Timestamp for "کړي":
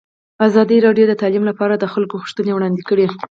2.89-3.05